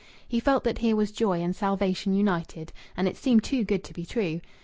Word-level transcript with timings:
He 0.27 0.39
felt 0.39 0.63
that 0.63 0.79
here 0.79 0.95
was 0.95 1.11
joy 1.11 1.41
and 1.41 1.55
salvation 1.55 2.15
united, 2.15 2.73
and 2.97 3.07
it 3.07 3.17
seemed 3.17 3.43
too 3.43 3.63
good 3.63 3.83
to 3.83 3.93
be 3.93 4.03
true. 4.03 4.41